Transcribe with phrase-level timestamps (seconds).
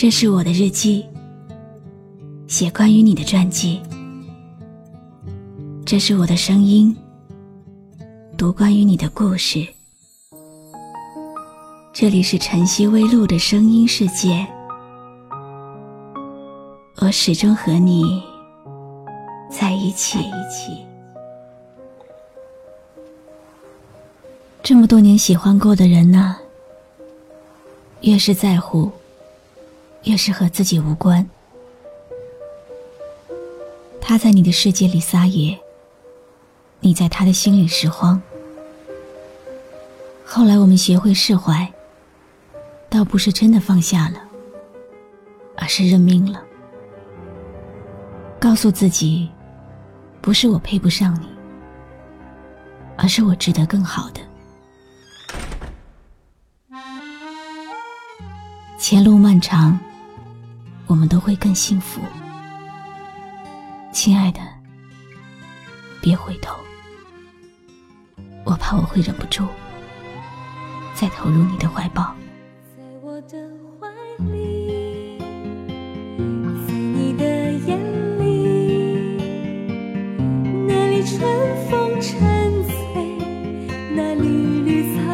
[0.00, 1.04] 这是我的日记，
[2.48, 3.82] 写关于你的传记。
[5.84, 6.96] 这是我的声音，
[8.34, 9.62] 读关于你的故事。
[11.92, 14.46] 这里是晨曦微露的声音世界，
[16.96, 18.22] 我始终和你
[19.50, 20.18] 在一起。
[24.62, 26.38] 这么多年喜欢过的人呢，
[28.00, 28.90] 越是在乎，
[30.04, 31.28] 越是和自己无关。
[34.00, 35.58] 他在你的世界里撒野，
[36.80, 38.20] 你在他的心里拾荒。
[40.24, 41.70] 后来我们学会释怀，
[42.88, 44.20] 倒不是真的放下了，
[45.56, 46.42] 而是认命了，
[48.40, 49.28] 告诉自己，
[50.20, 51.28] 不是我配不上你，
[52.96, 54.20] 而是我值得更好的。
[58.78, 59.78] 前路漫长，
[60.90, 62.00] 我们都会更幸福。
[63.92, 64.40] 亲爱的，
[66.02, 66.56] 别回头，
[68.44, 69.46] 我怕我会忍不住
[70.92, 72.12] 再投入你的怀抱。
[72.76, 73.38] 在我的
[73.78, 73.86] 怀
[74.24, 75.16] 里，
[76.66, 77.78] 在你的眼
[78.18, 79.16] 里，
[80.66, 81.20] 那里春
[81.70, 82.72] 风沉醉，
[83.94, 85.09] 那里绿草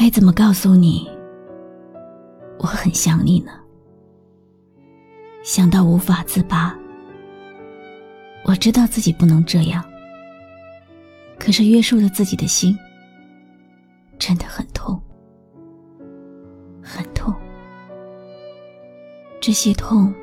[0.00, 1.10] 该怎么告诉你，
[2.60, 3.50] 我很想你呢？
[5.42, 6.72] 想到无法自拔。
[8.44, 9.82] 我知道自己不能这样，
[11.36, 12.78] 可是约束着自己的心，
[14.20, 15.02] 真的很痛，
[16.80, 17.34] 很痛。
[19.40, 20.14] 这些痛，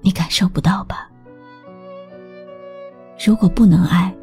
[0.00, 1.10] 你感受不到吧？
[3.22, 4.16] 如果不能爱，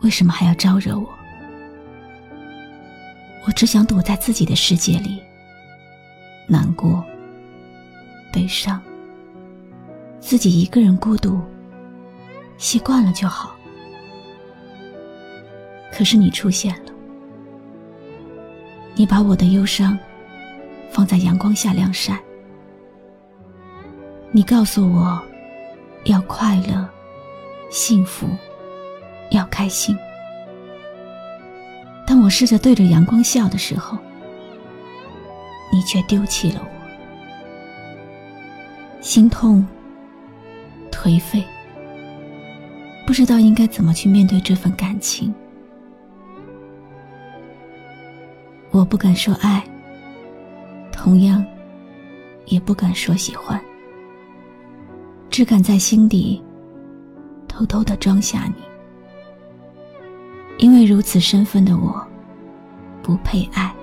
[0.00, 1.06] 为什么还要招惹我？
[3.46, 5.22] 我只想躲在自己的世界里，
[6.46, 7.04] 难过、
[8.32, 8.80] 悲伤，
[10.20, 11.40] 自己一个人孤独，
[12.58, 13.56] 习惯了就好。
[15.92, 16.92] 可是你出现了，
[18.94, 19.98] 你把我的忧伤
[20.90, 22.20] 放在阳光下晾晒，
[24.30, 25.20] 你告诉我，
[26.04, 26.88] 要快乐、
[27.70, 28.28] 幸福，
[29.30, 29.96] 要开心。
[32.10, 33.96] 当我试着对着阳光笑的时候，
[35.72, 36.68] 你却丢弃了我，
[39.00, 39.64] 心痛、
[40.90, 41.44] 颓废，
[43.06, 45.32] 不知道应该怎么去面对这份感情。
[48.72, 49.64] 我不敢说爱，
[50.90, 51.46] 同样
[52.46, 53.62] 也不敢说喜欢，
[55.30, 56.42] 只敢在心底
[57.46, 58.69] 偷偷的装下你。
[60.60, 62.06] 因为如此身份的我，
[63.02, 63.74] 不配爱，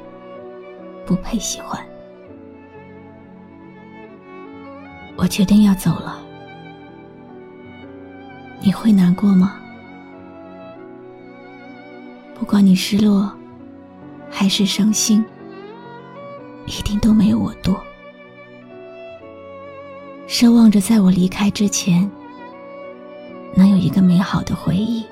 [1.08, 1.84] 不配喜欢。
[5.16, 6.22] 我决定要走了，
[8.62, 9.60] 你会难过吗？
[12.40, 13.36] 不管你失落，
[14.30, 15.26] 还是伤心，
[16.68, 17.76] 一定都没有我多。
[20.28, 22.08] 奢望着在我离开之前，
[23.56, 25.04] 能有一个美好的回忆。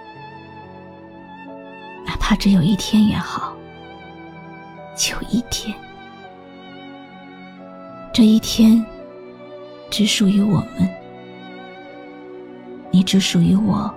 [2.15, 3.53] 哪怕只有一天也好，
[4.95, 5.75] 就一天。
[8.13, 8.83] 这一天，
[9.91, 10.89] 只属于我们。
[12.89, 13.93] 你只属于我，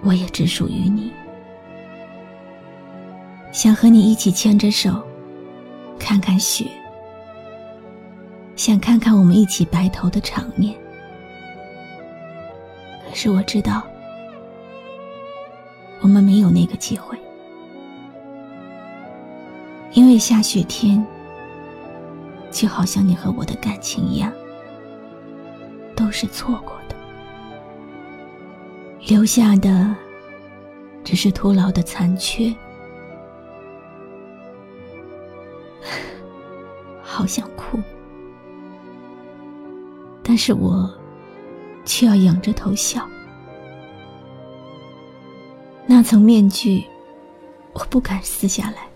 [0.00, 1.12] 我也只属于你。
[3.50, 5.04] 想和你一起牵着手，
[5.98, 6.70] 看看雪，
[8.54, 10.72] 想看看我们一起白头的场面。
[13.04, 13.82] 可是我知道。
[16.16, 17.14] 我没有那个机会，
[19.92, 21.06] 因为下雪天，
[22.50, 24.32] 就好像你和我的感情一样，
[25.94, 26.96] 都是错过的，
[29.08, 29.94] 留下的
[31.04, 32.50] 只是徒劳的残缺。
[37.04, 37.78] 好想哭，
[40.22, 40.90] 但是我
[41.84, 43.06] 却要仰着头笑。
[45.88, 46.84] 那层面具，
[47.72, 48.88] 我不敢撕下来，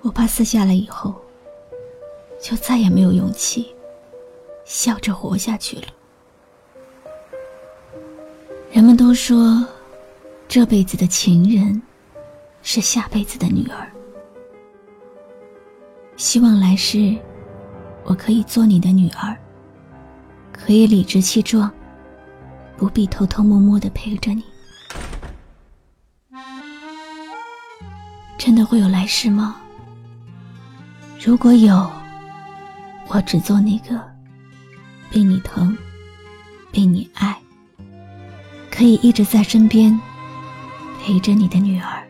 [0.00, 1.14] 我怕撕下来以后，
[2.40, 3.74] 就再也没有勇气
[4.64, 5.82] 笑着活下去了。
[8.72, 9.62] 人们都说，
[10.48, 11.80] 这辈子的情人
[12.62, 13.86] 是下辈子的女儿。
[16.16, 17.14] 希望来世，
[18.04, 19.36] 我可以做你的女儿，
[20.50, 21.70] 可以理直气壮，
[22.78, 24.42] 不必偷偷摸摸的陪着你。
[28.36, 29.56] 真的会有来世吗？
[31.24, 31.90] 如果有，
[33.08, 33.98] 我只做那个
[35.10, 35.74] 被你疼、
[36.70, 37.34] 被你爱，
[38.70, 39.98] 可以一直在身边
[41.00, 42.03] 陪着你的女儿。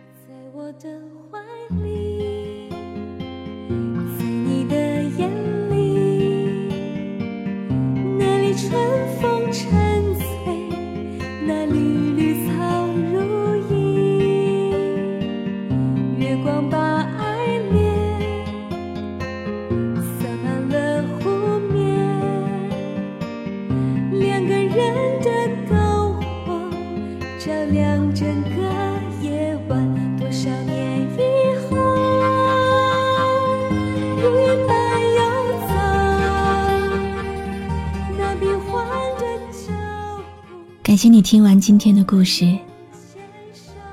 [40.95, 42.57] 感谢你听完今天的故事。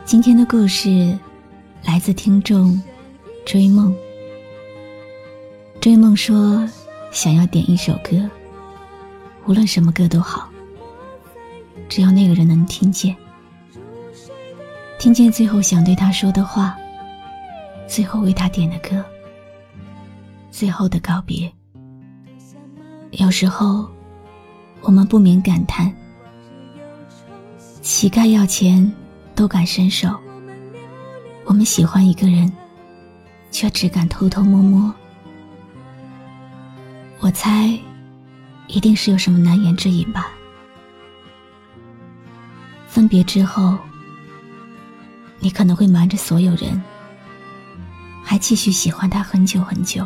[0.06, 1.18] 今天的故事
[1.84, 2.80] 来自听众
[3.44, 3.92] 追梦。
[5.80, 6.64] 追梦说
[7.12, 8.30] 想要点一首歌，
[9.48, 10.48] 无论什么歌都好，
[11.90, 13.16] 只要那个人能听见，
[15.00, 16.78] 听见最后想对他说的话，
[17.88, 19.04] 最后为他点的歌，
[20.52, 21.52] 最后的告别。
[23.14, 23.90] 有时候，
[24.82, 25.92] 我们不免感叹。
[27.82, 28.92] 乞丐要钱
[29.34, 30.16] 都敢伸手，
[31.46, 32.52] 我们喜欢一个人，
[33.50, 34.94] 却只敢偷偷摸摸。
[37.20, 37.76] 我猜，
[38.68, 40.30] 一定是有什么难言之隐吧。
[42.88, 43.76] 分别之后，
[45.40, 46.80] 你可能会瞒着所有人，
[48.24, 50.06] 还继续喜欢他很久很久，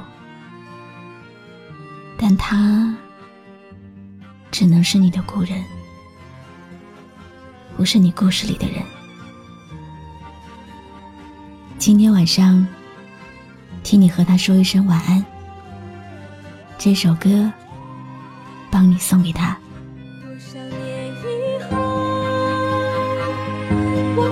[2.17, 2.95] 但他
[4.49, 5.61] 只能是你的故人。
[7.75, 8.81] 不是你故事里的人。
[11.77, 12.65] 今天晚上，
[13.83, 15.23] 替你和他说一声晚安。
[16.77, 17.51] 这首歌，
[18.71, 19.57] 帮你送给他。
[24.17, 24.31] 我